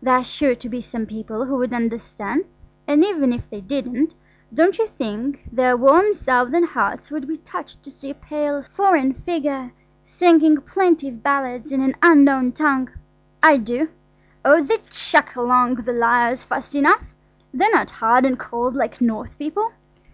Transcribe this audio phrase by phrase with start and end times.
[0.00, 2.44] There are sure to be some people who would understand.
[2.88, 4.14] And if they didn't,
[4.54, 8.70] don't you think their warm Southern hearts would be touched to see a pale, slender,
[8.74, 12.92] foreign figure singing plaintive ballads in an unknown tongue?
[13.42, 13.90] I do.
[14.42, 14.62] Oh!
[14.62, 19.72] they'd chuck along the lyres fast enough–they're not hard and cold like North people.